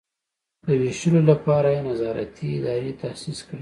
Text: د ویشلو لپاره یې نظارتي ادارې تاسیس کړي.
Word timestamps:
د 0.65 0.67
ویشلو 0.81 1.21
لپاره 1.31 1.67
یې 1.75 1.81
نظارتي 1.89 2.47
ادارې 2.57 2.91
تاسیس 3.01 3.39
کړي. 3.47 3.59